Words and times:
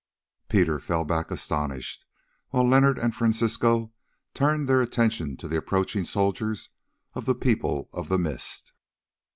Peter 0.49 0.79
fell 0.79 1.03
back 1.05 1.29
astonished, 1.29 2.07
while 2.49 2.67
Leonard 2.67 2.97
and 2.97 3.15
Francisco 3.15 3.93
turned 4.33 4.67
their 4.67 4.81
attention 4.81 5.37
to 5.37 5.47
the 5.47 5.57
approaching 5.57 6.03
soldiers 6.03 6.69
of 7.13 7.25
the 7.27 7.35
People 7.35 7.87
of 7.93 8.09
the 8.09 8.17
Mist. 8.17 8.73